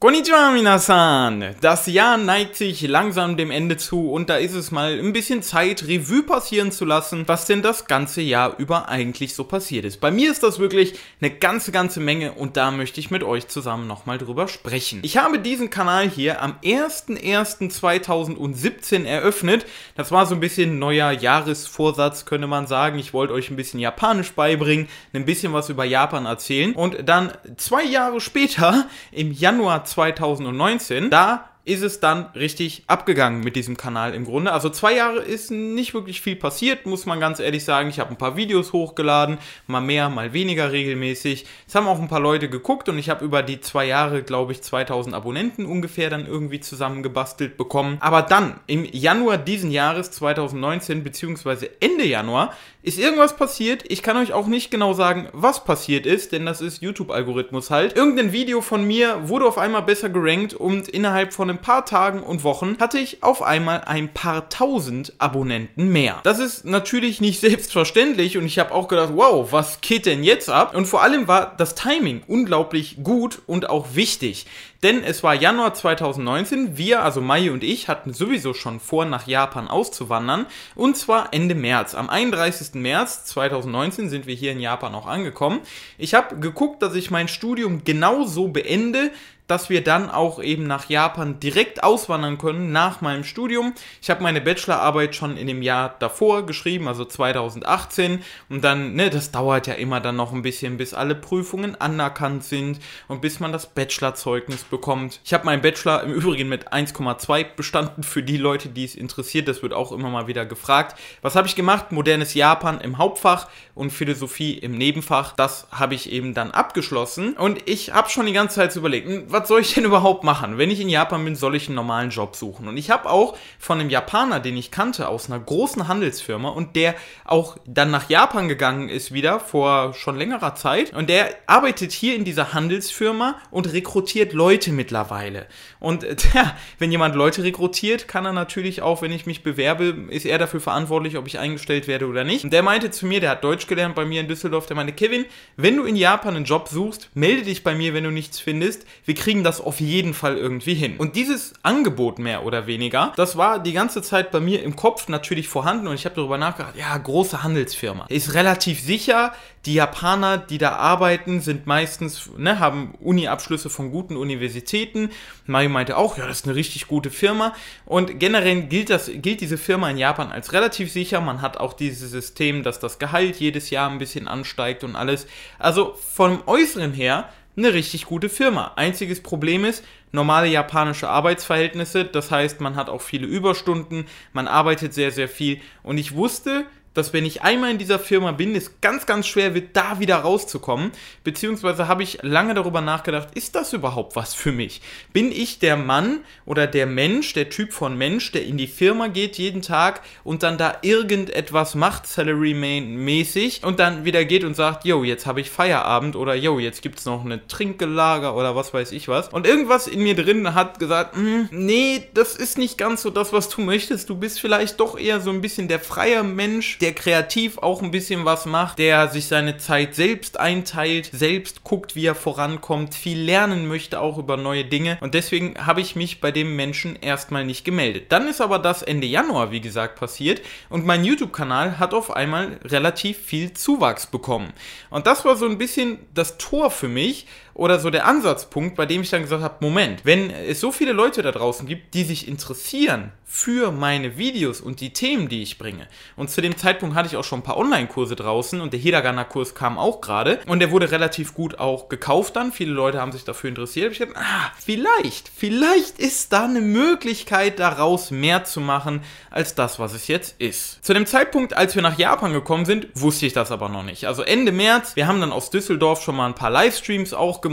[0.00, 1.56] Konnichiwa minasan!
[1.60, 5.42] Das Jahr neigt sich langsam dem Ende zu und da ist es mal ein bisschen
[5.42, 10.00] Zeit, Revue passieren zu lassen, was denn das ganze Jahr über eigentlich so passiert ist.
[10.00, 13.48] Bei mir ist das wirklich eine ganze, ganze Menge und da möchte ich mit euch
[13.48, 15.00] zusammen nochmal drüber sprechen.
[15.02, 19.66] Ich habe diesen Kanal hier am 01.01.2017 eröffnet.
[19.96, 23.00] Das war so ein bisschen neuer Jahresvorsatz, könnte man sagen.
[23.00, 27.32] Ich wollte euch ein bisschen Japanisch beibringen, ein bisschen was über Japan erzählen und dann
[27.56, 31.10] zwei Jahre später, im Januar 2019.
[31.10, 34.52] Da ist es dann richtig abgegangen mit diesem Kanal im Grunde.
[34.52, 37.90] Also zwei Jahre ist nicht wirklich viel passiert, muss man ganz ehrlich sagen.
[37.90, 41.46] Ich habe ein paar Videos hochgeladen, mal mehr, mal weniger regelmäßig.
[41.66, 44.52] Es haben auch ein paar Leute geguckt und ich habe über die zwei Jahre, glaube
[44.52, 47.98] ich, 2000 Abonnenten ungefähr dann irgendwie zusammengebastelt bekommen.
[48.00, 53.84] Aber dann, im Januar diesen Jahres 2019, beziehungsweise Ende Januar, ist irgendwas passiert.
[53.88, 57.94] Ich kann euch auch nicht genau sagen, was passiert ist, denn das ist YouTube-Algorithmus halt.
[57.94, 61.84] Irgendein Video von mir wurde auf einmal besser gerankt und innerhalb von einem ein paar
[61.84, 66.20] Tagen und Wochen hatte ich auf einmal ein paar tausend Abonnenten mehr.
[66.22, 70.48] Das ist natürlich nicht selbstverständlich und ich habe auch gedacht, wow, was geht denn jetzt
[70.48, 70.74] ab?
[70.74, 74.46] Und vor allem war das Timing unglaublich gut und auch wichtig.
[74.84, 79.26] Denn es war Januar 2019, wir, also Mai und ich, hatten sowieso schon vor, nach
[79.26, 80.46] Japan auszuwandern.
[80.76, 81.96] Und zwar Ende März.
[81.96, 82.74] Am 31.
[82.74, 85.60] März 2019 sind wir hier in Japan auch angekommen.
[85.98, 89.10] Ich habe geguckt, dass ich mein Studium genauso beende,
[89.48, 93.74] dass wir dann auch eben nach Japan direkt auswandern können nach meinem Studium.
[94.00, 98.22] Ich habe meine Bachelorarbeit schon in dem Jahr davor geschrieben, also 2018.
[98.50, 102.44] Und dann, ne, das dauert ja immer dann noch ein bisschen, bis alle Prüfungen anerkannt
[102.44, 105.20] sind und bis man das Bachelorzeugnis bekommt.
[105.24, 109.48] Ich habe meinen Bachelor im Übrigen mit 1,2 bestanden für die Leute, die es interessiert.
[109.48, 110.98] Das wird auch immer mal wieder gefragt.
[111.22, 111.90] Was habe ich gemacht?
[111.90, 115.34] Modernes Japan im Hauptfach und Philosophie im Nebenfach.
[115.36, 117.32] Das habe ich eben dann abgeschlossen.
[117.32, 120.58] Und ich habe schon die ganze Zeit überlegt, hm, was soll ich denn überhaupt machen?
[120.58, 122.66] Wenn ich in Japan bin, soll ich einen normalen Job suchen.
[122.66, 126.74] Und ich habe auch von einem Japaner, den ich kannte, aus einer großen Handelsfirma und
[126.74, 130.92] der auch dann nach Japan gegangen ist wieder vor schon längerer Zeit.
[130.92, 135.46] Und der arbeitet hier in dieser Handelsfirma und rekrutiert Leute mittlerweile.
[135.78, 139.94] Und äh, ja, wenn jemand Leute rekrutiert, kann er natürlich auch, wenn ich mich bewerbe,
[140.10, 142.42] ist er dafür verantwortlich, ob ich eingestellt werde oder nicht.
[142.42, 144.92] Und der meinte zu mir, der hat Deutsch gelernt bei mir in Düsseldorf, der meinte,
[144.92, 148.40] Kevin, wenn du in Japan einen Job suchst, melde dich bei mir, wenn du nichts
[148.40, 148.84] findest.
[149.04, 150.96] Wir kriegen das auf jeden Fall irgendwie hin.
[150.96, 155.08] Und dieses Angebot mehr oder weniger, das war die ganze Zeit bei mir im Kopf
[155.08, 158.06] natürlich vorhanden und ich habe darüber nachgedacht, ja, große Handelsfirma.
[158.08, 159.32] Ist relativ sicher,
[159.66, 165.10] die Japaner, die da arbeiten, sind meistens, ne, haben Uni-Abschlüsse von guten Universitäten.
[165.46, 167.54] Mario meinte auch, ja, das ist eine richtig gute Firma.
[167.84, 171.20] Und generell gilt das, gilt diese Firma in Japan als relativ sicher.
[171.20, 175.26] Man hat auch dieses System, dass das Gehalt jedes Jahr ein bisschen ansteigt und alles.
[175.58, 178.72] Also vom Äußeren her eine richtig gute Firma.
[178.76, 184.94] Einziges Problem ist, normale japanische Arbeitsverhältnisse, das heißt, man hat auch viele Überstunden, man arbeitet
[184.94, 188.80] sehr, sehr viel und ich wusste, dass wenn ich einmal in dieser Firma bin, es
[188.80, 190.92] ganz, ganz schwer wird, da wieder rauszukommen.
[191.24, 194.80] Beziehungsweise habe ich lange darüber nachgedacht, ist das überhaupt was für mich?
[195.12, 199.08] Bin ich der Mann oder der Mensch, der Typ von Mensch, der in die Firma
[199.08, 204.84] geht jeden Tag und dann da irgendetwas macht, Salary-mäßig, und dann wieder geht und sagt,
[204.84, 208.74] yo, jetzt habe ich Feierabend oder yo, jetzt gibt es noch eine Trinkgelager oder was
[208.74, 209.28] weiß ich was.
[209.28, 213.32] Und irgendwas in mir drin hat gesagt, hm, nee, das ist nicht ganz so das,
[213.32, 214.08] was du möchtest.
[214.08, 217.90] Du bist vielleicht doch eher so ein bisschen der freie Mensch, der kreativ auch ein
[217.90, 223.18] bisschen was macht, der sich seine Zeit selbst einteilt, selbst guckt, wie er vorankommt, viel
[223.18, 224.98] lernen möchte auch über neue Dinge.
[225.00, 228.06] Und deswegen habe ich mich bei dem Menschen erstmal nicht gemeldet.
[228.10, 232.58] Dann ist aber das Ende Januar, wie gesagt, passiert und mein YouTube-Kanal hat auf einmal
[232.64, 234.52] relativ viel Zuwachs bekommen.
[234.90, 237.26] Und das war so ein bisschen das Tor für mich,
[237.58, 240.92] oder so der Ansatzpunkt, bei dem ich dann gesagt habe, Moment, wenn es so viele
[240.92, 245.58] Leute da draußen gibt, die sich interessieren für meine Videos und die Themen, die ich
[245.58, 245.86] bringe.
[246.16, 249.54] Und zu dem Zeitpunkt hatte ich auch schon ein paar Online-Kurse draußen und der Hiragana-Kurs
[249.54, 252.52] kam auch gerade und der wurde relativ gut auch gekauft dann.
[252.52, 253.92] Viele Leute haben sich dafür interessiert.
[253.92, 259.78] Ich dachte, ah, vielleicht, vielleicht ist da eine Möglichkeit daraus mehr zu machen als das,
[259.78, 260.82] was es jetzt ist.
[260.82, 264.06] Zu dem Zeitpunkt, als wir nach Japan gekommen sind, wusste ich das aber noch nicht.
[264.06, 267.47] Also Ende März, wir haben dann aus Düsseldorf schon mal ein paar Livestreams auch gemacht,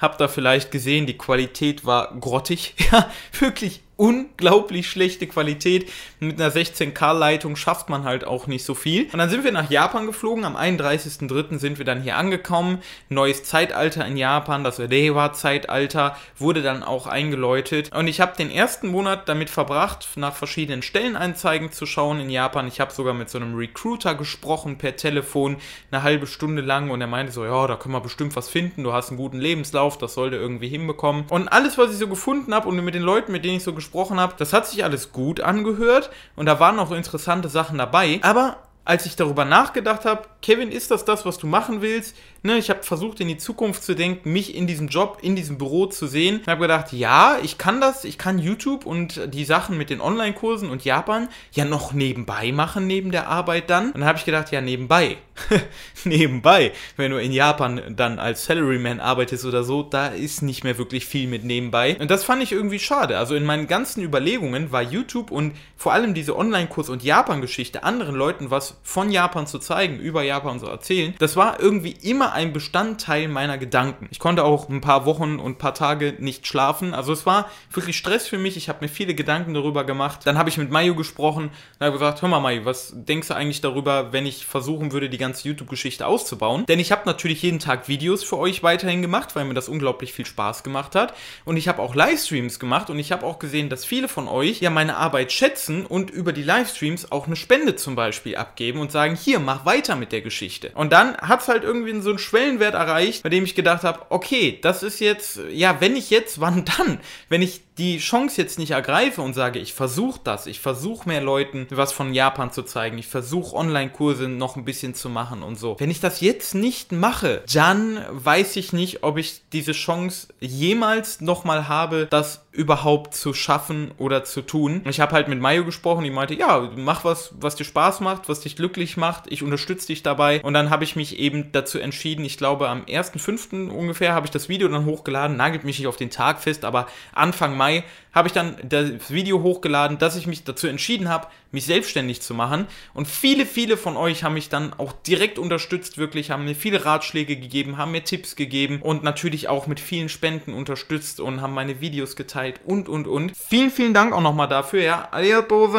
[0.00, 2.74] habt da vielleicht gesehen, die Qualität war grottig.
[2.92, 5.88] Ja, wirklich unglaublich schlechte Qualität.
[6.18, 9.04] Mit einer 16K-Leitung schafft man halt auch nicht so viel.
[9.12, 10.44] Und dann sind wir nach Japan geflogen.
[10.44, 11.58] Am 31.03.
[11.58, 12.80] sind wir dann hier angekommen.
[13.10, 17.94] Neues Zeitalter in Japan, das Reiwa-Zeitalter, wurde dann auch eingeläutet.
[17.94, 22.66] Und ich habe den ersten Monat damit verbracht, nach verschiedenen Stellenanzeigen zu schauen in Japan.
[22.66, 25.58] Ich habe sogar mit so einem Recruiter gesprochen per Telefon,
[25.92, 26.90] eine halbe Stunde lang.
[26.90, 28.82] Und er meinte so, ja, da können wir bestimmt was finden.
[28.82, 31.26] Du hast einen guten Lebenslauf, das sollte irgendwie hinbekommen.
[31.28, 33.72] Und alles, was ich so gefunden habe und mit den Leuten, mit denen ich so
[33.72, 36.10] gesprochen habe, das hat sich alles gut angehört.
[36.36, 38.20] Und da waren auch interessante Sachen dabei.
[38.22, 42.16] Aber als ich darüber nachgedacht habe, Kevin, ist das das, was du machen willst?
[42.44, 45.58] Ne, ich habe versucht, in die Zukunft zu denken, mich in diesem Job, in diesem
[45.58, 46.40] Büro zu sehen.
[46.42, 50.00] Ich habe gedacht, ja, ich kann das, ich kann YouTube und die Sachen mit den
[50.00, 53.86] Online-Kursen und Japan ja noch nebenbei machen, neben der Arbeit dann.
[53.92, 55.18] Und dann habe ich gedacht, ja, nebenbei.
[56.04, 56.72] nebenbei.
[56.96, 61.06] Wenn du in Japan dann als Salaryman arbeitest oder so, da ist nicht mehr wirklich
[61.06, 61.96] viel mit nebenbei.
[62.00, 63.18] Und das fand ich irgendwie schade.
[63.18, 68.16] Also in meinen ganzen Überlegungen war YouTube und vor allem diese Online-Kurs- und Japan-Geschichte anderen
[68.16, 71.14] Leuten was von Japan zu zeigen, über Japan zu erzählen.
[71.20, 74.08] Das war irgendwie immer ein Bestandteil meiner Gedanken.
[74.10, 76.94] Ich konnte auch ein paar Wochen und ein paar Tage nicht schlafen.
[76.94, 78.56] Also es war wirklich Stress für mich.
[78.56, 80.20] Ich habe mir viele Gedanken darüber gemacht.
[80.24, 81.44] Dann habe ich mit Mayu gesprochen
[81.78, 85.08] und habe gesagt, hör mal Mayu, was denkst du eigentlich darüber, wenn ich versuchen würde,
[85.08, 86.66] die ganze YouTube-Geschichte auszubauen?
[86.66, 90.12] Denn ich habe natürlich jeden Tag Videos für euch weiterhin gemacht, weil mir das unglaublich
[90.12, 91.14] viel Spaß gemacht hat.
[91.44, 94.60] Und ich habe auch Livestreams gemacht und ich habe auch gesehen, dass viele von euch
[94.60, 98.92] ja meine Arbeit schätzen und über die Livestreams auch eine Spende zum Beispiel abgeben und
[98.92, 100.72] sagen, hier, mach weiter mit der Geschichte.
[100.74, 104.06] Und dann hat es halt irgendwie so ein Schwellenwert erreicht, bei dem ich gedacht habe,
[104.10, 107.00] okay, das ist jetzt, ja, wenn ich jetzt, wann dann?
[107.28, 111.20] Wenn ich die Chance jetzt nicht ergreife und sage, ich versuche das, ich versuche mehr
[111.20, 115.58] Leuten was von Japan zu zeigen, ich versuche Online-Kurse noch ein bisschen zu machen und
[115.58, 115.76] so.
[115.78, 121.20] Wenn ich das jetzt nicht mache, dann weiß ich nicht, ob ich diese Chance jemals
[121.20, 124.82] nochmal habe, das überhaupt zu schaffen oder zu tun.
[124.86, 128.28] Ich habe halt mit Mayo gesprochen, die meinte, ja, mach was, was dir Spaß macht,
[128.28, 130.42] was dich glücklich macht, ich unterstütze dich dabei.
[130.42, 133.70] Und dann habe ich mich eben dazu entschieden, ich glaube am 1.5.
[133.70, 136.86] ungefähr habe ich das Video dann hochgeladen, nagelt mich nicht auf den Tag fest, aber
[137.12, 141.64] Anfang Mai habe ich dann das Video hochgeladen, dass ich mich dazu entschieden habe, mich
[141.64, 142.66] selbstständig zu machen.
[142.92, 146.84] Und viele, viele von euch haben mich dann auch direkt unterstützt, wirklich, haben mir viele
[146.84, 151.54] Ratschläge gegeben, haben mir Tipps gegeben und natürlich auch mit vielen Spenden unterstützt und haben
[151.54, 153.36] meine Videos geteilt und, und, und.
[153.36, 155.08] Vielen, vielen Dank auch nochmal dafür, ja.
[155.10, 155.72] Arigatou.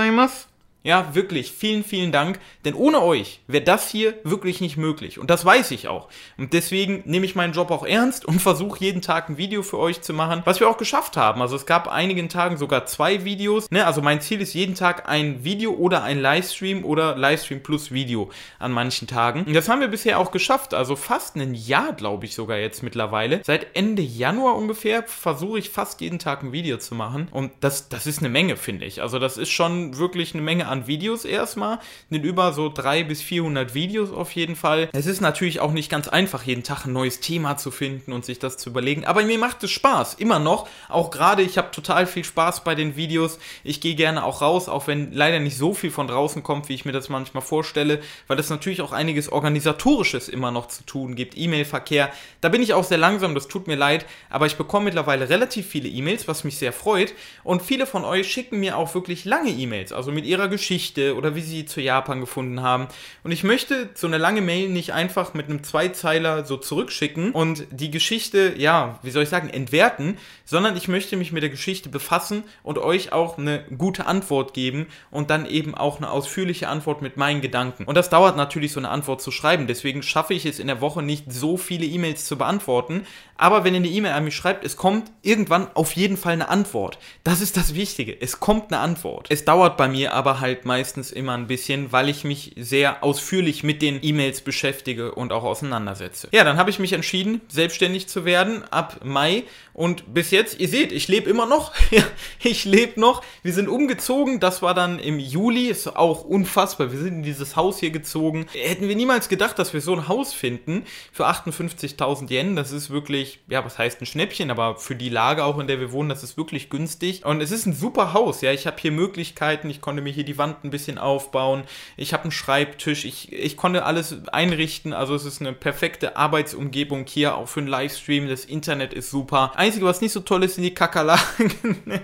[0.85, 2.39] Ja, wirklich, vielen, vielen Dank.
[2.65, 5.17] Denn ohne euch wäre das hier wirklich nicht möglich.
[5.17, 6.09] Und das weiß ich auch.
[6.37, 9.79] Und deswegen nehme ich meinen Job auch ernst und versuche jeden Tag ein Video für
[9.79, 11.41] euch zu machen, was wir auch geschafft haben.
[11.41, 13.71] Also es gab einigen Tagen sogar zwei Videos.
[13.71, 13.85] Ne?
[13.85, 18.29] Also mein Ziel ist jeden Tag ein Video oder ein Livestream oder Livestream plus Video
[18.59, 19.43] an manchen Tagen.
[19.45, 20.73] Und das haben wir bisher auch geschafft.
[20.73, 23.41] Also fast ein Jahr, glaube ich sogar jetzt mittlerweile.
[23.45, 27.29] Seit Ende Januar ungefähr versuche ich fast jeden Tag ein Video zu machen.
[27.31, 29.01] Und das, das ist eine Menge, finde ich.
[29.01, 31.79] Also das ist schon wirklich eine Menge an Videos erstmal.
[32.09, 34.89] Sind über so 300 bis 400 Videos auf jeden Fall.
[34.91, 38.25] Es ist natürlich auch nicht ganz einfach, jeden Tag ein neues Thema zu finden und
[38.25, 39.05] sich das zu überlegen.
[39.05, 40.67] Aber mir macht es Spaß, immer noch.
[40.89, 43.39] Auch gerade, ich habe total viel Spaß bei den Videos.
[43.63, 46.73] Ich gehe gerne auch raus, auch wenn leider nicht so viel von draußen kommt, wie
[46.73, 51.15] ich mir das manchmal vorstelle, weil es natürlich auch einiges Organisatorisches immer noch zu tun
[51.15, 51.37] gibt.
[51.37, 52.11] E-Mail-Verkehr.
[52.41, 54.05] Da bin ich auch sehr langsam, das tut mir leid.
[54.29, 57.13] Aber ich bekomme mittlerweile relativ viele E-Mails, was mich sehr freut.
[57.43, 61.17] Und viele von euch schicken mir auch wirklich lange E-Mails, also mit ihrer Geschichte Geschichte
[61.17, 62.87] oder wie sie zu Japan gefunden haben.
[63.25, 67.67] Und ich möchte so eine lange Mail nicht einfach mit einem Zweizeiler so zurückschicken und
[67.69, 71.89] die Geschichte, ja, wie soll ich sagen, entwerten, sondern ich möchte mich mit der Geschichte
[71.89, 77.01] befassen und euch auch eine gute Antwort geben und dann eben auch eine ausführliche Antwort
[77.01, 77.83] mit meinen Gedanken.
[77.83, 79.67] Und das dauert natürlich, so eine Antwort zu schreiben.
[79.67, 83.05] Deswegen schaffe ich es in der Woche nicht so viele E-Mails zu beantworten.
[83.35, 86.47] Aber wenn ihr eine E-Mail an mich schreibt, es kommt irgendwann auf jeden Fall eine
[86.47, 86.99] Antwort.
[87.25, 88.15] Das ist das Wichtige.
[88.21, 89.27] Es kommt eine Antwort.
[89.29, 93.03] Es dauert bei mir aber halt halt meistens immer ein bisschen, weil ich mich sehr
[93.03, 96.29] ausführlich mit den E-Mails beschäftige und auch auseinandersetze.
[96.31, 99.43] Ja, dann habe ich mich entschieden, selbstständig zu werden ab Mai
[99.73, 101.73] und bis jetzt, ihr seht, ich lebe immer noch.
[102.43, 103.23] ich lebe noch.
[103.41, 106.91] Wir sind umgezogen, das war dann im Juli, ist auch unfassbar.
[106.91, 108.45] Wir sind in dieses Haus hier gezogen.
[108.53, 112.55] Hätten wir niemals gedacht, dass wir so ein Haus finden für 58.000 Yen.
[112.55, 115.79] Das ist wirklich, ja, was heißt ein Schnäppchen, aber für die Lage auch, in der
[115.79, 117.25] wir wohnen, das ist wirklich günstig.
[117.25, 118.51] Und es ist ein super Haus, ja.
[118.51, 121.63] Ich habe hier Möglichkeiten, ich konnte mir hier die Wand ein bisschen aufbauen.
[121.95, 123.05] Ich habe einen Schreibtisch.
[123.05, 124.91] Ich, ich konnte alles einrichten.
[124.91, 128.27] Also es ist eine perfekte Arbeitsumgebung hier, auch für einen Livestream.
[128.27, 129.53] Das Internet ist super.
[129.55, 131.53] Einzige, was nicht so toll ist, sind die Kakerlaken.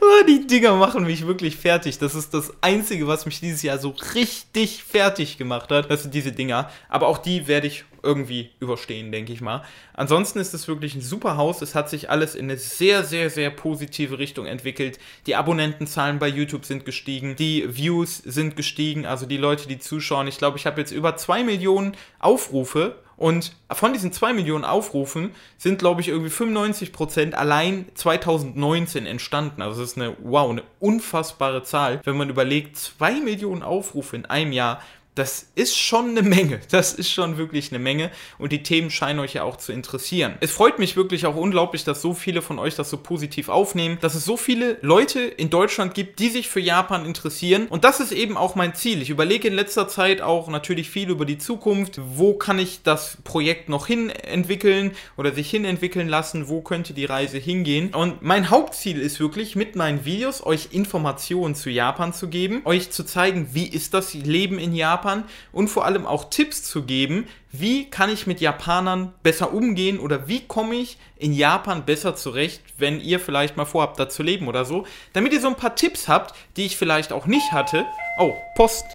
[0.00, 1.98] Oh, die Dinger machen mich wirklich fertig.
[1.98, 5.88] Das ist das Einzige, was mich dieses Jahr so richtig fertig gemacht hat.
[5.88, 6.68] Das sind diese Dinger.
[6.88, 9.62] Aber auch die werde ich irgendwie überstehen, denke ich mal.
[9.94, 11.62] Ansonsten ist es wirklich ein super Haus.
[11.62, 14.98] Es hat sich alles in eine sehr, sehr, sehr positive Richtung entwickelt.
[15.26, 20.26] Die Abonnentenzahlen bei YouTube sind gestiegen, die Views sind gestiegen, also die Leute, die zuschauen.
[20.26, 25.30] Ich glaube, ich habe jetzt über zwei Millionen Aufrufe und von diesen 2 Millionen Aufrufen
[25.56, 29.62] sind, glaube ich, irgendwie 95% allein 2019 entstanden.
[29.62, 34.26] Also das ist eine, wow, eine unfassbare Zahl, wenn man überlegt, 2 Millionen Aufrufe in
[34.26, 34.80] einem Jahr
[35.14, 36.60] das ist schon eine Menge.
[36.72, 38.10] Das ist schon wirklich eine Menge.
[38.38, 40.36] Und die Themen scheinen euch ja auch zu interessieren.
[40.40, 43.98] Es freut mich wirklich auch unglaublich, dass so viele von euch das so positiv aufnehmen,
[44.00, 47.66] dass es so viele Leute in Deutschland gibt, die sich für Japan interessieren.
[47.68, 49.02] Und das ist eben auch mein Ziel.
[49.02, 52.00] Ich überlege in letzter Zeit auch natürlich viel über die Zukunft.
[52.02, 56.48] Wo kann ich das Projekt noch hin entwickeln oder sich hin entwickeln lassen?
[56.48, 57.92] Wo könnte die Reise hingehen?
[57.94, 62.90] Und mein Hauptziel ist wirklich, mit meinen Videos euch Informationen zu Japan zu geben, euch
[62.90, 66.84] zu zeigen, wie ist das Leben in Japan Japan und vor allem auch Tipps zu
[66.84, 72.14] geben, wie kann ich mit Japanern besser umgehen oder wie komme ich in Japan besser
[72.14, 75.56] zurecht, wenn ihr vielleicht mal vorhabt, da zu leben oder so, damit ihr so ein
[75.56, 77.84] paar Tipps habt, die ich vielleicht auch nicht hatte.
[78.22, 78.86] Oh, Post.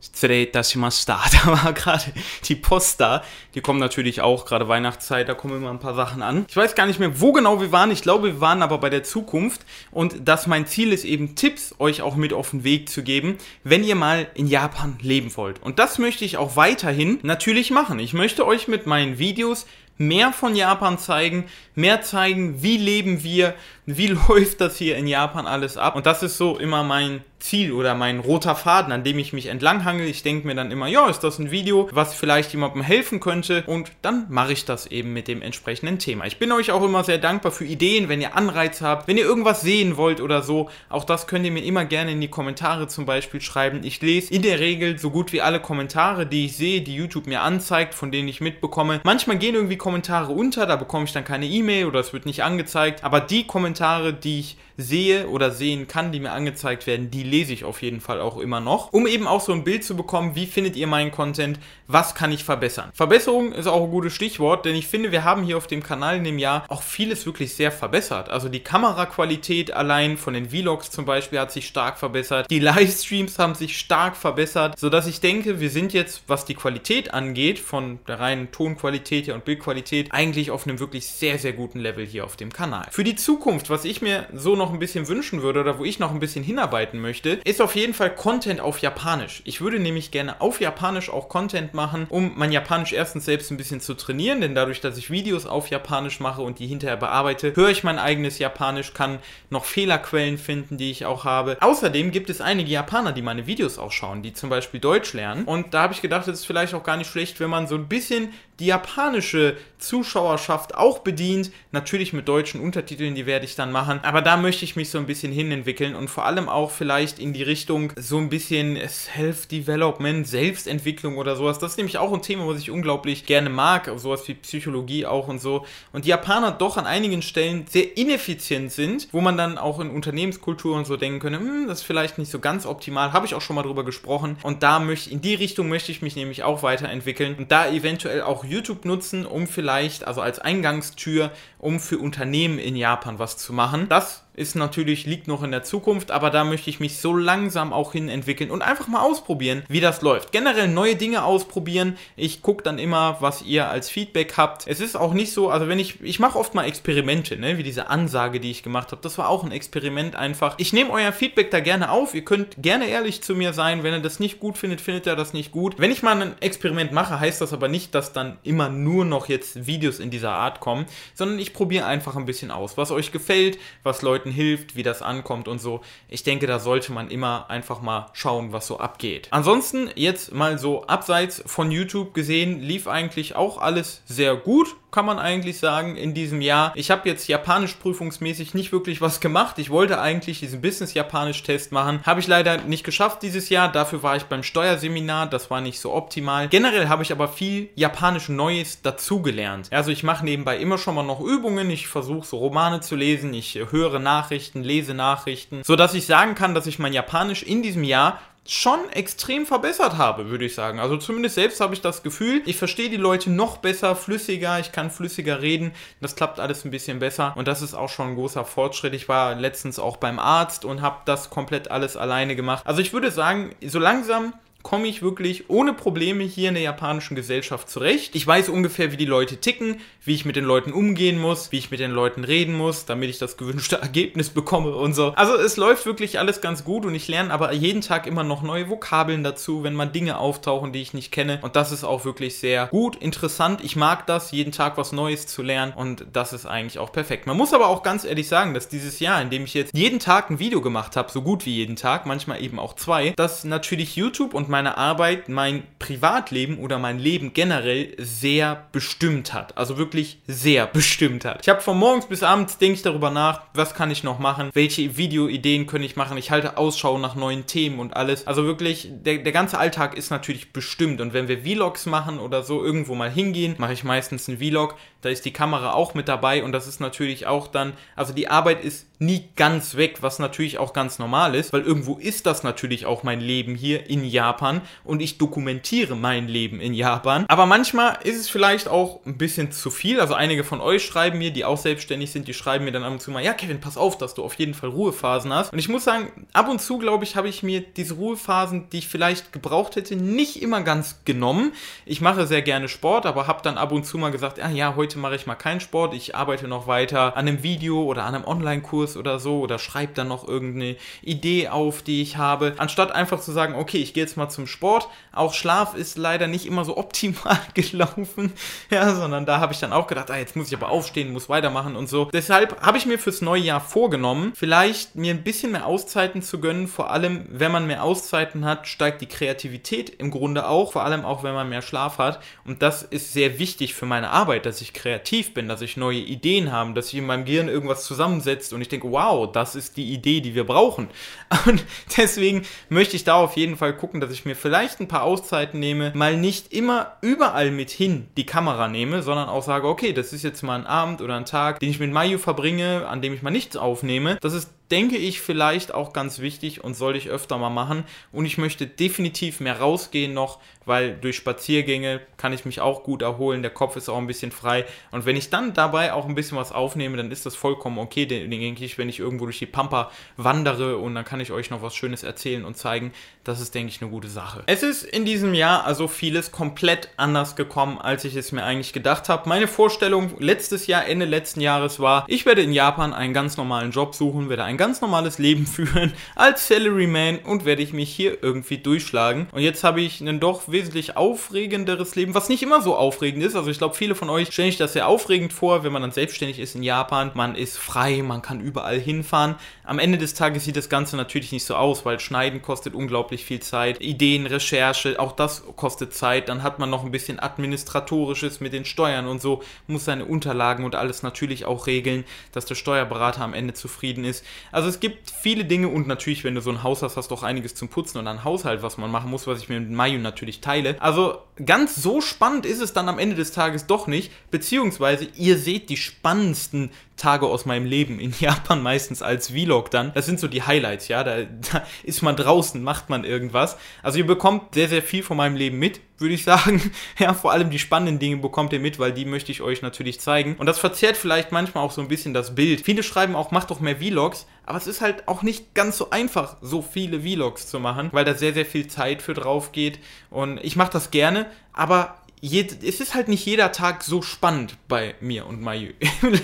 [1.34, 2.14] Da war gerade
[2.46, 3.24] die Post da.
[3.56, 6.46] Die kommen natürlich auch, gerade Weihnachtszeit, da kommen immer ein paar Sachen an.
[6.48, 7.92] Ich weiß gar nicht mehr, wo genau wir waren.
[7.92, 9.66] Ich glaube, wir waren aber bei der Zukunft.
[9.92, 13.38] Und dass mein Ziel ist, eben Tipps euch auch mit auf den Weg zu geben,
[13.66, 15.62] wenn ihr mal in Japan leben wollt.
[15.62, 18.00] Und das möchte ich auch weiterhin natürlich machen.
[18.00, 19.66] Ich möchte euch mit meinen Videos
[19.98, 23.56] mehr von Japan zeigen, mehr zeigen, wie leben wir,
[23.88, 25.96] wie läuft das hier in Japan alles ab.
[25.96, 29.48] Und das ist so immer mein Ziel oder mein roter Faden, an dem ich mich
[29.48, 30.08] entlanghangel.
[30.08, 33.64] Ich denke mir dann immer, ja, ist das ein Video, was vielleicht jemandem helfen könnte
[33.68, 36.26] und dann mache ich das eben mit dem entsprechenden Thema.
[36.26, 39.26] Ich bin euch auch immer sehr dankbar für Ideen, wenn ihr Anreiz habt, wenn ihr
[39.26, 40.70] irgendwas sehen wollt oder so.
[40.90, 43.82] Auch das könnt ihr mir immer gerne in die Kommentare zum Beispiel schreiben.
[43.84, 47.28] Ich lese in der Regel so gut wie alle Kommentare, die ich sehe, die YouTube
[47.28, 49.00] mir anzeigt, von denen ich mitbekomme.
[49.04, 52.44] Manchmal gehen irgendwie Kommentare unter, da bekomme ich dann keine E-Mail oder es wird nicht
[52.44, 53.04] angezeigt.
[53.04, 53.77] Aber die Kommentare,
[54.14, 58.00] die ich sehe oder sehen kann, die mir angezeigt werden, die lese ich auf jeden
[58.00, 60.88] Fall auch immer noch, um eben auch so ein Bild zu bekommen, wie findet ihr
[60.88, 62.92] meinen Content, was kann ich verbessern.
[62.94, 66.18] Verbesserung ist auch ein gutes Stichwort, denn ich finde, wir haben hier auf dem Kanal
[66.18, 68.30] in dem Jahr auch vieles wirklich sehr verbessert.
[68.30, 73.40] Also die Kameraqualität allein von den Vlogs zum Beispiel hat sich stark verbessert, die Livestreams
[73.40, 78.00] haben sich stark verbessert, sodass ich denke, wir sind jetzt, was die Qualität angeht, von
[78.08, 82.36] der reinen Tonqualität und Bildqualität, eigentlich auf einem wirklich sehr, sehr guten Level hier auf
[82.36, 82.88] dem Kanal.
[82.92, 86.00] Für die Zukunft, was ich mir so noch ein bisschen wünschen würde oder wo ich
[86.00, 89.42] noch ein bisschen hinarbeiten möchte, möchte, ist auf jeden Fall Content auf Japanisch.
[89.46, 93.58] Ich würde nämlich gerne auf Japanisch auch Content machen, um mein Japanisch erstens selbst ein
[93.58, 97.56] bisschen zu trainieren, denn dadurch, dass ich Videos auf Japanisch mache und die hinterher bearbeite,
[97.56, 99.20] höre ich mein eigenes Japanisch, kann
[99.50, 101.58] noch Fehlerquellen finden, die ich auch habe.
[101.62, 105.46] Außerdem gibt es einige Japaner, die meine Videos auch schauen, die zum Beispiel Deutsch lernen.
[105.46, 107.76] Und da habe ich gedacht, es ist vielleicht auch gar nicht schlecht, wenn man so
[107.76, 111.52] ein bisschen die japanische Zuschauerschaft auch bedient.
[111.72, 114.00] Natürlich mit deutschen Untertiteln, die werde ich dann machen.
[114.04, 117.32] Aber da möchte ich mich so ein bisschen hinentwickeln und vor allem auch vielleicht in
[117.32, 121.60] die Richtung so ein bisschen Self-Development, Selbstentwicklung oder sowas.
[121.60, 123.88] Das ist nämlich auch ein Thema, was ich unglaublich gerne mag.
[123.98, 125.64] Sowas wie Psychologie auch und so.
[125.94, 129.92] Und die Japaner doch an einigen Stellen sehr ineffizient sind, wo man dann auch in
[129.92, 133.14] Unternehmenskultur und so denken könnte, hm, das ist vielleicht nicht so ganz optimal.
[133.14, 134.38] Habe ich auch schon mal drüber gesprochen.
[134.42, 138.24] Und da möchte, in die Richtung möchte ich mich nämlich auch weiterentwickeln und da eventuell
[138.24, 143.54] auch YouTube nutzen, um vielleicht, also als Eingangstür, um für Unternehmen in Japan was zu
[143.54, 143.88] machen.
[143.88, 147.74] Das ist natürlich, liegt noch in der Zukunft, aber da möchte ich mich so langsam
[147.74, 150.32] auch hin entwickeln und einfach mal ausprobieren, wie das läuft.
[150.32, 151.98] Generell neue Dinge ausprobieren.
[152.16, 154.68] Ich gucke dann immer, was ihr als Feedback habt.
[154.68, 157.64] Es ist auch nicht so, also wenn ich, ich mache oft mal Experimente, ne, wie
[157.64, 159.02] diese Ansage, die ich gemacht habe.
[159.02, 160.56] Das war auch ein Experiment einfach.
[160.58, 162.14] Ich nehme euer Feedback da gerne auf.
[162.14, 163.84] Ihr könnt gerne ehrlich zu mir sein.
[163.84, 165.80] Wenn ihr das nicht gut findet, findet ihr das nicht gut.
[165.80, 169.30] Wenn ich mal ein Experiment mache, heißt das aber nicht, dass dann immer nur noch
[169.30, 173.12] jetzt Videos in dieser Art kommen, sondern ich probiere einfach ein bisschen aus, was euch
[173.12, 175.82] gefällt, was Leuten Leuten hilft, wie das ankommt und so.
[176.10, 179.28] Ich denke, da sollte man immer einfach mal schauen, was so abgeht.
[179.32, 185.06] Ansonsten jetzt mal so abseits von YouTube gesehen, lief eigentlich auch alles sehr gut kann
[185.06, 186.72] man eigentlich sagen, in diesem Jahr.
[186.76, 189.60] Ich habe jetzt japanisch prüfungsmäßig nicht wirklich was gemacht.
[189.60, 192.02] Ich wollte eigentlich diesen Business-Japanisch-Test machen.
[192.06, 193.72] Habe ich leider nicht geschafft dieses Jahr.
[193.72, 195.28] Dafür war ich beim Steuerseminar.
[195.28, 196.48] Das war nicht so optimal.
[196.48, 199.68] Generell habe ich aber viel Japanisch Neues dazugelernt.
[199.72, 201.70] Also ich mache nebenbei immer schon mal noch Übungen.
[201.70, 203.34] Ich versuche so Romane zu lesen.
[203.34, 205.62] Ich höre Nachrichten, lese Nachrichten.
[205.64, 210.30] Sodass ich sagen kann, dass ich mein Japanisch in diesem Jahr schon extrem verbessert habe,
[210.30, 210.80] würde ich sagen.
[210.80, 214.72] Also zumindest selbst habe ich das Gefühl, ich verstehe die Leute noch besser, flüssiger, ich
[214.72, 215.74] kann flüssiger reden.
[216.02, 218.94] Das klappt alles ein bisschen besser und das ist auch schon ein großer Fortschritt.
[218.94, 222.66] Ich war letztens auch beim Arzt und habe das komplett alles alleine gemacht.
[222.66, 224.34] Also ich würde sagen, so langsam
[224.68, 228.18] komme ich wirklich ohne Probleme hier in der japanischen Gesellschaft zurecht.
[228.18, 231.58] Ich weiß ungefähr, wie die Leute ticken, wie ich mit den Leuten umgehen muss, wie
[231.58, 235.14] ich mit den Leuten reden muss, damit ich das gewünschte Ergebnis bekomme und so.
[235.16, 238.42] Also es läuft wirklich alles ganz gut und ich lerne aber jeden Tag immer noch
[238.42, 241.40] neue Vokabeln dazu, wenn mal Dinge auftauchen, die ich nicht kenne.
[241.44, 243.64] Und das ist auch wirklich sehr gut, interessant.
[243.64, 247.26] Ich mag das, jeden Tag was Neues zu lernen und das ist eigentlich auch perfekt.
[247.26, 250.00] Man muss aber auch ganz ehrlich sagen, dass dieses Jahr, in dem ich jetzt jeden
[250.00, 253.46] Tag ein Video gemacht habe, so gut wie jeden Tag, manchmal eben auch zwei, dass
[253.46, 259.56] natürlich YouTube und meine Arbeit mein Privatleben oder mein Leben generell sehr bestimmt hat.
[259.56, 261.42] Also wirklich sehr bestimmt hat.
[261.44, 264.50] Ich habe von morgens bis abends denke ich darüber nach, was kann ich noch machen,
[264.54, 266.18] welche Videoideen kann ich machen.
[266.18, 268.26] Ich halte Ausschau nach neuen Themen und alles.
[268.26, 271.02] Also wirklich, der, der ganze Alltag ist natürlich bestimmt.
[271.02, 274.76] Und wenn wir Vlogs machen oder so irgendwo mal hingehen, mache ich meistens einen Vlog.
[275.02, 278.28] Da ist die Kamera auch mit dabei und das ist natürlich auch dann, also die
[278.28, 282.44] Arbeit ist nie ganz weg, was natürlich auch ganz normal ist, weil irgendwo ist das
[282.44, 287.26] natürlich auch mein Leben hier in Japan und ich dokumentiere mein Leben in Japan.
[287.28, 290.00] Aber manchmal ist es vielleicht auch ein bisschen zu viel.
[290.00, 292.92] Also einige von euch schreiben mir, die auch selbstständig sind, die schreiben mir dann ab
[292.92, 295.54] und zu mal, ja Kevin, pass auf, dass du auf jeden Fall Ruhephasen hast.
[295.54, 298.80] Und ich muss sagen, ab und zu, glaube ich, habe ich mir diese Ruhephasen, die
[298.80, 301.54] ich vielleicht gebraucht hätte, nicht immer ganz genommen.
[301.86, 304.76] Ich mache sehr gerne Sport, aber habe dann ab und zu mal gesagt, ja, ja,
[304.76, 308.16] heute mache ich mal keinen Sport, ich arbeite noch weiter an einem Video oder an
[308.16, 312.56] einem Online-Kurs Kurs oder so oder schreibe dann noch irgendeine Idee auf, die ich habe,
[312.58, 314.88] anstatt einfach zu sagen, okay, ich gehe jetzt mal zum Sport.
[315.12, 318.34] Auch Schlaf ist leider nicht immer so optimal gelaufen,
[318.70, 321.30] ja, sondern da habe ich dann auch gedacht, ah, jetzt muss ich aber aufstehen, muss
[321.30, 322.06] weitermachen und so.
[322.06, 326.40] Deshalb habe ich mir fürs neue Jahr vorgenommen, vielleicht mir ein bisschen mehr Auszeiten zu
[326.40, 326.68] gönnen.
[326.68, 331.04] Vor allem, wenn man mehr Auszeiten hat, steigt die Kreativität im Grunde auch, vor allem
[331.04, 332.20] auch, wenn man mehr Schlaf hat.
[332.46, 336.00] Und das ist sehr wichtig für meine Arbeit, dass ich kreativ bin, dass ich neue
[336.00, 339.56] Ideen habe, dass sich in meinem Gehirn irgendwas zusammensetzt und ich denke, denke, wow, das
[339.56, 340.90] ist die Idee, die wir brauchen.
[341.46, 341.64] Und
[341.98, 345.60] deswegen möchte ich da auf jeden Fall gucken, dass ich mir vielleicht ein paar Auszeiten
[345.60, 350.14] nehme, mal nicht immer überall mit hin die Kamera nehme, sondern auch sage, okay, das
[350.14, 353.14] ist jetzt mal ein Abend oder ein Tag, den ich mit Mayu verbringe, an dem
[353.14, 354.18] ich mal nichts aufnehme.
[354.22, 357.84] Das ist denke ich, vielleicht auch ganz wichtig und sollte ich öfter mal machen.
[358.12, 363.02] Und ich möchte definitiv mehr rausgehen noch, weil durch Spaziergänge kann ich mich auch gut
[363.02, 363.42] erholen.
[363.42, 364.66] Der Kopf ist auch ein bisschen frei.
[364.92, 368.06] Und wenn ich dann dabei auch ein bisschen was aufnehme, dann ist das vollkommen okay,
[368.06, 371.62] denke ich, wenn ich irgendwo durch die Pampa wandere und dann kann ich euch noch
[371.62, 372.92] was Schönes erzählen und zeigen.
[373.24, 374.44] Das ist, denke ich, eine gute Sache.
[374.48, 378.74] Es ist in diesem Jahr also vieles komplett anders gekommen, als ich es mir eigentlich
[378.74, 379.30] gedacht habe.
[379.30, 383.72] Meine Vorstellung letztes Jahr, Ende letzten Jahres war, ich werde in Japan einen ganz normalen
[383.72, 388.22] Job suchen, werde ein ganz normales Leben führen als Salaryman und werde ich mich hier
[388.22, 389.28] irgendwie durchschlagen.
[389.32, 393.36] Und jetzt habe ich ein doch wesentlich aufregenderes Leben, was nicht immer so aufregend ist.
[393.36, 395.92] Also ich glaube, viele von euch stellen sich das sehr aufregend vor, wenn man dann
[395.92, 397.12] selbstständig ist in Japan.
[397.14, 399.36] Man ist frei, man kann überall hinfahren.
[399.68, 403.26] Am Ende des Tages sieht das Ganze natürlich nicht so aus, weil Schneiden kostet unglaublich
[403.26, 403.82] viel Zeit.
[403.82, 406.30] Ideen, Recherche, auch das kostet Zeit.
[406.30, 410.64] Dann hat man noch ein bisschen administratorisches mit den Steuern und so, muss seine Unterlagen
[410.64, 414.24] und alles natürlich auch regeln, dass der Steuerberater am Ende zufrieden ist.
[414.54, 417.16] Also es gibt viele Dinge und natürlich, wenn du so ein Haus hast, hast du
[417.16, 419.72] auch einiges zum Putzen und ein Haushalt, was man machen muss, was ich mir mit
[419.72, 420.82] Mayu natürlich teile.
[420.82, 425.38] Also ganz so spannend ist es dann am Ende des Tages doch nicht, beziehungsweise ihr
[425.38, 429.94] seht die spannendsten Tage aus meinem Leben in Japan meistens als Vlog dann.
[429.94, 431.04] Das sind so die Highlights, ja.
[431.04, 433.58] Da, da, ist man draußen, macht man irgendwas.
[433.84, 436.72] Also ihr bekommt sehr, sehr viel von meinem Leben mit, würde ich sagen.
[436.98, 440.02] Ja, vor allem die spannenden Dinge bekommt ihr mit, weil die möchte ich euch natürlich
[440.02, 440.36] zeigen.
[440.36, 442.62] Und das verzerrt vielleicht manchmal auch so ein bisschen das Bild.
[442.62, 444.26] Viele schreiben auch, macht doch mehr Vlogs.
[444.46, 448.06] Aber es ist halt auch nicht ganz so einfach, so viele Vlogs zu machen, weil
[448.06, 449.80] da sehr, sehr viel Zeit für drauf geht.
[450.10, 454.96] Und ich mache das gerne, aber es ist halt nicht jeder Tag so spannend bei
[455.02, 455.72] mir und Mayu.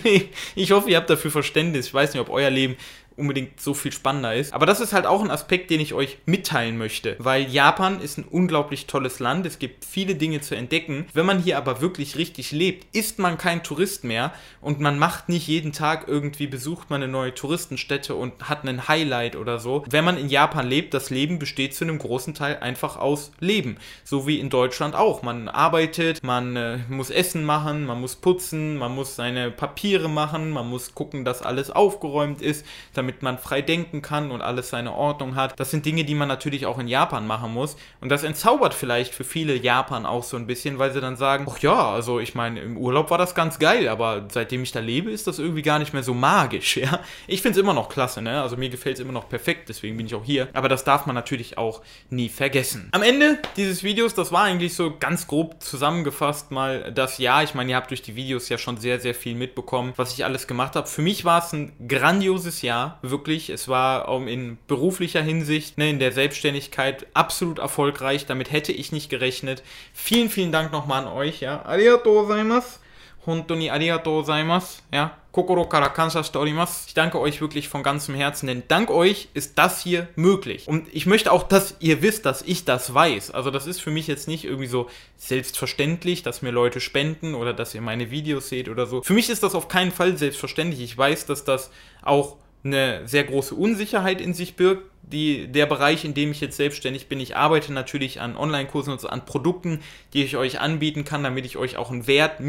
[0.56, 1.88] ich hoffe, ihr habt dafür Verständnis.
[1.88, 2.77] Ich weiß nicht, ob euer Leben
[3.17, 4.54] unbedingt so viel spannender ist.
[4.54, 8.17] Aber das ist halt auch ein Aspekt, den ich euch mitteilen möchte, weil Japan ist
[8.17, 9.45] ein unglaublich tolles Land.
[9.45, 11.06] Es gibt viele Dinge zu entdecken.
[11.13, 15.30] Wenn man hier aber wirklich richtig lebt, ist man kein Tourist mehr und man macht
[15.30, 19.84] nicht jeden Tag irgendwie besucht man eine neue Touristenstätte und hat einen Highlight oder so.
[19.89, 23.78] Wenn man in Japan lebt, das Leben besteht zu einem großen Teil einfach aus Leben,
[24.04, 25.23] so wie in Deutschland auch.
[25.23, 30.52] Man arbeitet, man äh, muss Essen machen, man muss putzen, man muss seine Papiere machen,
[30.52, 34.94] man muss gucken, dass alles aufgeräumt ist, damit man frei denken kann und alles seine
[34.94, 35.60] Ordnung hat.
[35.60, 37.76] Das sind Dinge, die man natürlich auch in Japan machen muss.
[38.02, 41.46] Und das entzaubert vielleicht für viele Japan auch so ein bisschen, weil sie dann sagen,
[41.50, 44.80] ach ja, also ich meine, im Urlaub war das ganz geil, aber seitdem ich da
[44.80, 47.00] lebe, ist das irgendwie gar nicht mehr so magisch, ja.
[47.28, 48.42] Ich finde es immer noch klasse, ne?
[48.42, 50.48] Also mir gefällt es immer noch perfekt, deswegen bin ich auch hier.
[50.54, 52.89] Aber das darf man natürlich auch nie vergessen.
[52.92, 57.44] Am Ende dieses Videos, das war eigentlich so ganz grob zusammengefasst mal das Jahr.
[57.44, 60.26] Ich meine, ihr habt durch die Videos ja schon sehr, sehr viel mitbekommen, was ich
[60.26, 60.88] alles gemacht habe.
[60.88, 63.49] Für mich war es ein grandioses Jahr Jahr, wirklich.
[63.49, 68.25] Es war um, in beruflicher Hinsicht, ne, in der Selbstständigkeit absolut erfolgreich.
[68.25, 69.63] Damit hätte ich nicht gerechnet.
[69.93, 71.65] Vielen, vielen Dank nochmal an euch, ja.
[71.65, 72.79] Arigatou gozaimasu.
[73.25, 75.17] Hontoni arigatou gozaimasu, ja.
[75.32, 76.84] Kokoro kara kansha shite orimasu.
[76.88, 80.67] Ich danke euch wirklich von ganzem Herzen, denn dank euch ist das hier möglich.
[80.67, 83.32] Und ich möchte auch, dass ihr wisst, dass ich das weiß.
[83.32, 87.53] Also das ist für mich jetzt nicht irgendwie so selbstverständlich, dass mir Leute spenden oder
[87.53, 89.01] dass ihr meine Videos seht oder so.
[89.01, 90.82] Für mich ist das auf keinen Fall selbstverständlich.
[90.82, 91.71] Ich weiß, dass das
[92.03, 94.84] auch eine sehr große Unsicherheit in sich birgt.
[95.02, 99.02] Die, der Bereich, in dem ich jetzt selbstständig bin, ich arbeite natürlich an Online-Kursen und
[99.02, 99.82] so, an Produkten,
[100.13, 102.39] die ich euch anbieten kann, damit ich euch auch einen Wert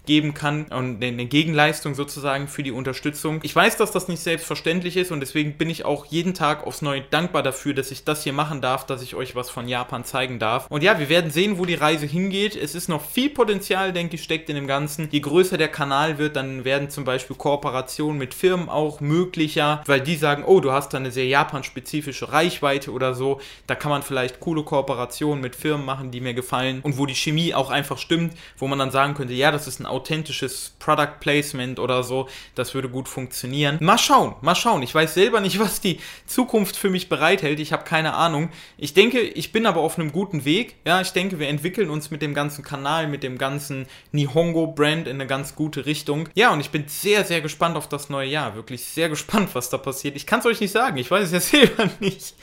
[0.00, 3.40] mitgeben kann und eine Gegenleistung sozusagen für die Unterstützung.
[3.42, 6.82] Ich weiß, dass das nicht selbstverständlich ist und deswegen bin ich auch jeden Tag aufs
[6.82, 10.04] Neue dankbar dafür, dass ich das hier machen darf, dass ich euch was von Japan
[10.04, 10.66] zeigen darf.
[10.68, 12.56] Und ja, wir werden sehen, wo die Reise hingeht.
[12.56, 15.08] Es ist noch viel Potenzial, denke ich, steckt in dem Ganzen.
[15.10, 20.00] Je größer der Kanal wird, dann werden zum Beispiel Kooperationen mit Firmen auch möglicher, weil
[20.00, 23.40] die sagen, oh, du hast da eine sehr Japan-spezifische spezifische Reichweite oder so.
[23.66, 27.14] Da kann man vielleicht coole Kooperationen mit Firmen machen, die mir gefallen und wo die
[27.14, 31.20] Chemie auch einfach stimmt, wo man dann sagen könnte, ja, das ist ein authentisches Product
[31.20, 32.28] Placement oder so.
[32.54, 33.78] Das würde gut funktionieren.
[33.80, 34.82] Mal schauen, mal schauen.
[34.82, 37.60] Ich weiß selber nicht, was die Zukunft für mich bereithält.
[37.60, 38.50] Ich habe keine Ahnung.
[38.78, 40.76] Ich denke, ich bin aber auf einem guten Weg.
[40.84, 45.16] Ja, ich denke, wir entwickeln uns mit dem ganzen Kanal, mit dem ganzen Nihongo-Brand in
[45.16, 46.28] eine ganz gute Richtung.
[46.34, 48.54] Ja, und ich bin sehr, sehr gespannt auf das neue Jahr.
[48.54, 50.16] Wirklich sehr gespannt, was da passiert.
[50.16, 50.96] Ich kann es euch nicht sagen.
[50.96, 52.34] Ich weiß es ja selber nicht.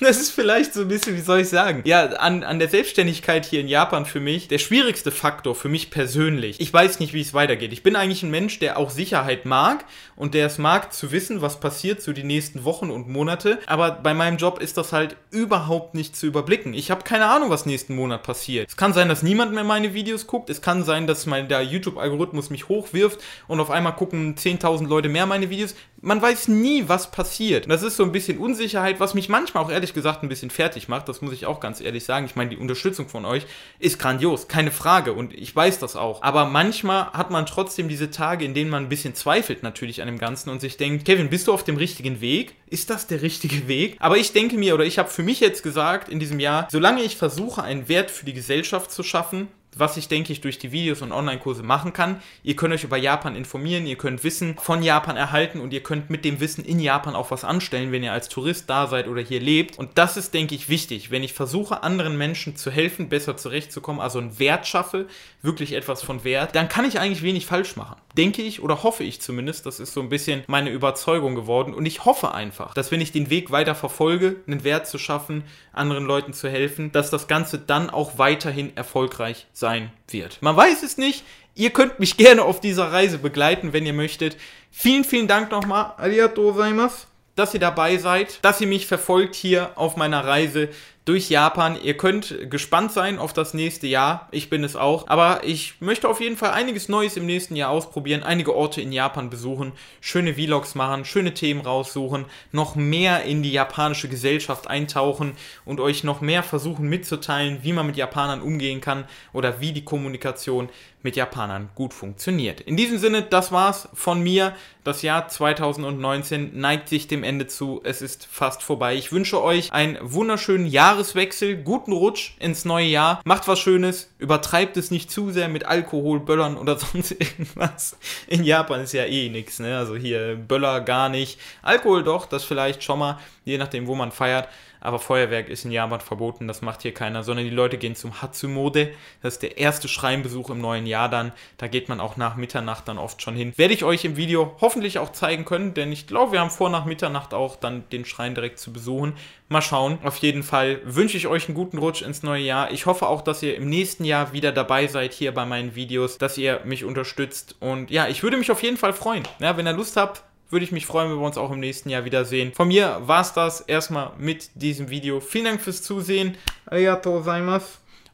[0.00, 1.82] Das ist vielleicht so ein bisschen, wie soll ich sagen?
[1.84, 5.90] Ja, an, an der Selbstständigkeit hier in Japan für mich der schwierigste Faktor für mich
[5.90, 6.60] persönlich.
[6.60, 7.72] Ich weiß nicht, wie es weitergeht.
[7.72, 11.42] Ich bin eigentlich ein Mensch, der auch Sicherheit mag und der es mag zu wissen,
[11.42, 13.58] was passiert so die nächsten Wochen und Monate.
[13.66, 16.74] Aber bei meinem Job ist das halt überhaupt nicht zu überblicken.
[16.74, 18.68] Ich habe keine Ahnung, was nächsten Monat passiert.
[18.68, 20.50] Es kann sein, dass niemand mehr meine Videos guckt.
[20.50, 25.08] Es kann sein, dass mein, der YouTube-Algorithmus mich hochwirft und auf einmal gucken 10.000 Leute
[25.08, 25.74] mehr meine Videos.
[26.00, 27.68] Man weiß nie, was passiert.
[27.68, 30.88] Das ist so ein bisschen Unsicherheit, was mich manchmal auch ehrlich gesagt ein bisschen fertig
[30.88, 31.08] macht.
[31.08, 32.24] Das muss ich auch ganz ehrlich sagen.
[32.26, 33.46] Ich meine, die Unterstützung von euch
[33.80, 35.12] ist grandios, keine Frage.
[35.12, 36.22] Und ich weiß das auch.
[36.22, 40.06] Aber manchmal hat man trotzdem diese Tage, in denen man ein bisschen zweifelt natürlich an
[40.06, 42.54] dem Ganzen und sich denkt, Kevin, bist du auf dem richtigen Weg?
[42.70, 43.96] Ist das der richtige Weg?
[43.98, 47.02] Aber ich denke mir, oder ich habe für mich jetzt gesagt in diesem Jahr, solange
[47.02, 50.72] ich versuche, einen Wert für die Gesellschaft zu schaffen, was ich denke ich durch die
[50.72, 52.20] Videos und Online-Kurse machen kann.
[52.42, 56.10] Ihr könnt euch über Japan informieren, ihr könnt Wissen von Japan erhalten und ihr könnt
[56.10, 59.22] mit dem Wissen in Japan auch was anstellen, wenn ihr als Tourist da seid oder
[59.22, 59.78] hier lebt.
[59.78, 61.10] Und das ist, denke ich, wichtig.
[61.10, 65.06] Wenn ich versuche, anderen Menschen zu helfen, besser zurechtzukommen, also einen Wert schaffe,
[65.42, 67.96] wirklich etwas von Wert, dann kann ich eigentlich wenig falsch machen.
[68.16, 69.66] Denke ich oder hoffe ich zumindest.
[69.66, 71.74] Das ist so ein bisschen meine Überzeugung geworden.
[71.74, 75.44] Und ich hoffe einfach, dass wenn ich den Weg weiter verfolge, einen Wert zu schaffen,
[75.72, 79.67] anderen Leuten zu helfen, dass das Ganze dann auch weiterhin erfolgreich sein
[80.08, 80.40] wird.
[80.40, 81.24] Man weiß es nicht.
[81.54, 84.36] Ihr könnt mich gerne auf dieser Reise begleiten, wenn ihr möchtet.
[84.70, 85.94] Vielen, vielen Dank nochmal.
[85.96, 90.70] Arigatou gozaimasu dass ihr dabei seid, dass ihr mich verfolgt hier auf meiner Reise
[91.08, 91.78] durch Japan.
[91.82, 94.28] Ihr könnt gespannt sein auf das nächste Jahr.
[94.30, 95.08] Ich bin es auch.
[95.08, 98.22] Aber ich möchte auf jeden Fall einiges Neues im nächsten Jahr ausprobieren.
[98.22, 103.52] Einige Orte in Japan besuchen, schöne Vlogs machen, schöne Themen raussuchen, noch mehr in die
[103.52, 105.32] japanische Gesellschaft eintauchen
[105.64, 109.84] und euch noch mehr versuchen mitzuteilen, wie man mit Japanern umgehen kann oder wie die
[109.84, 110.68] Kommunikation
[111.02, 112.60] mit Japanern gut funktioniert.
[112.60, 114.54] In diesem Sinne, das war's von mir.
[114.84, 117.80] Das Jahr 2019 neigt sich dem Ende zu.
[117.84, 118.94] Es ist fast vorbei.
[118.94, 123.20] Ich wünsche euch einen wunderschönen Jahres Jahreswechsel, guten Rutsch ins neue Jahr.
[123.24, 127.96] Macht was Schönes, übertreibt es nicht zu sehr mit Alkohol, Böllern oder sonst irgendwas.
[128.26, 129.76] In Japan ist ja eh nichts, ne?
[129.76, 131.38] Also hier Böller gar nicht.
[131.62, 134.48] Alkohol doch, das vielleicht schon mal, je nachdem, wo man feiert.
[134.80, 138.22] Aber Feuerwerk ist in Japan verboten, das macht hier keiner, sondern die Leute gehen zum
[138.22, 138.92] Hatsumode.
[139.22, 141.32] Das ist der erste Schreinbesuch im neuen Jahr dann.
[141.56, 143.52] Da geht man auch nach Mitternacht dann oft schon hin.
[143.56, 146.70] Werde ich euch im Video hoffentlich auch zeigen können, denn ich glaube, wir haben vor,
[146.70, 149.14] nach Mitternacht auch dann den Schrein direkt zu besuchen.
[149.48, 149.98] Mal schauen.
[150.04, 152.70] Auf jeden Fall wünsche ich euch einen guten Rutsch ins neue Jahr.
[152.70, 156.18] Ich hoffe auch, dass ihr im nächsten Jahr wieder dabei seid hier bei meinen Videos,
[156.18, 157.56] dass ihr mich unterstützt.
[157.60, 159.26] Und ja, ich würde mich auf jeden Fall freuen.
[159.38, 161.90] Ja, wenn ihr Lust habt, würde ich mich freuen, wenn wir uns auch im nächsten
[161.90, 162.52] Jahr wiedersehen.
[162.54, 165.20] Von mir war es das erstmal mit diesem Video.
[165.20, 166.36] Vielen Dank fürs Zusehen.
[166.66, 167.66] Arigatou gozaimasu.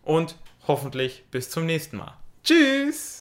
[0.03, 2.15] Und hoffentlich bis zum nächsten Mal.
[2.43, 3.13] Tschüss!